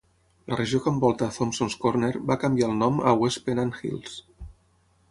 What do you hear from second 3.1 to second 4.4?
West Pennant Hills.